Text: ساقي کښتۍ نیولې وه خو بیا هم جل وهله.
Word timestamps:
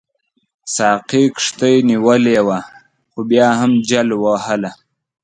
ساقي 0.75 1.23
کښتۍ 1.35 1.75
نیولې 1.89 2.39
وه 2.47 2.59
خو 3.11 3.19
بیا 3.31 3.47
هم 3.59 3.71
جل 3.89 4.09
وهله. 4.23 4.71